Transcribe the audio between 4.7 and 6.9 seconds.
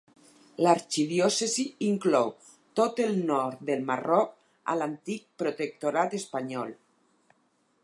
a l'antic protectorat espanyol.